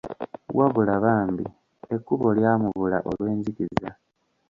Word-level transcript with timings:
Wabula 0.57 0.93
bambi 1.03 1.45
ekkubo 1.95 2.27
lya 2.37 2.51
mubula 2.61 2.97
olw'enzikiza. 3.09 3.89